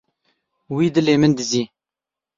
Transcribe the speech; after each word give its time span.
Wî 0.75 0.87
dilê 0.95 1.15
min 1.21 1.31
dizî. 1.39 1.63